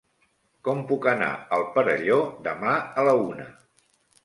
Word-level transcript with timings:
Com 0.67 0.79
puc 0.91 1.05
anar 1.11 1.27
al 1.59 1.67
Perelló 1.77 2.19
demà 2.49 2.73
a 3.03 3.07
la 3.11 3.17
una? 3.29 3.49